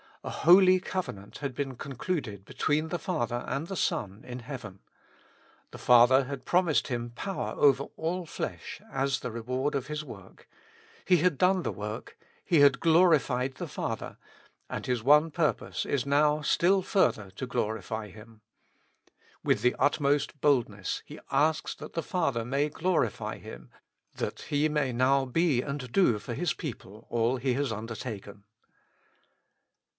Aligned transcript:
A 0.23 0.29
holy 0.31 0.79
covenant 0.79 1.39
had 1.39 1.55
been 1.55 1.75
concluded 1.75 2.45
between 2.45 2.89
the 2.89 2.99
Father 2.99 3.43
and 3.47 3.67
the 3.67 3.75
Son 3.75 4.23
in 4.23 4.39
heaven. 4.39 4.79
The 5.71 5.79
Father 5.79 6.25
had 6.25 6.45
promised 6.45 6.87
Him 6.87 7.11
power 7.11 7.53
over 7.55 7.85
all 7.97 8.25
flesh 8.27 8.81
as 8.91 9.19
the 9.19 9.31
reward 9.31 9.73
of 9.75 9.87
His 9.87 10.03
work: 10.03 10.47
He 11.05 11.17
had 11.17 11.37
done 11.39 11.63
the 11.63 11.71
work. 11.71 12.17
He 12.43 12.61
had 12.61 12.79
glorified 12.79 13.55
the 13.55 13.67
Father, 13.67 14.17
and 14.69 14.85
His 14.85 15.01
one 15.03 15.31
purpose 15.31 15.85
is 15.85 16.05
now 16.05 16.41
still 16.41 16.81
further 16.83 17.31
to 17.31 17.47
glorify 17.47 18.09
Him. 18.09 18.41
With 19.43 19.61
the 19.61 19.75
utmost 19.77 20.39
boldness 20.39 21.01
He 21.05 21.19
asks 21.31 21.73
that 21.75 21.93
the 21.93 22.03
Father 22.03 22.45
may 22.45 22.69
glorify 22.69 23.37
Him, 23.37 23.69
that 24.15 24.41
He 24.41 24.67
may 24.69 24.93
now 24.93 25.25
be 25.25 25.61
and 25.63 25.91
do 25.91 26.17
for 26.19 26.35
His 26.35 26.53
people 26.53 27.05
all 27.09 27.37
He 27.37 27.53
has 27.53 27.71
under 27.71 27.95
taken. 27.95 28.43